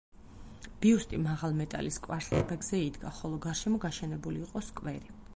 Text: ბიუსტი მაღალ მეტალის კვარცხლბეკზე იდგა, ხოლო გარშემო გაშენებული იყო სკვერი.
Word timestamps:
ბიუსტი 0.83 1.17
მაღალ 1.25 1.51
მეტალის 1.59 1.99
კვარცხლბეკზე 2.07 2.79
იდგა, 2.85 3.11
ხოლო 3.17 3.37
გარშემო 3.43 3.83
გაშენებული 3.83 4.43
იყო 4.47 4.63
სკვერი. 4.71 5.13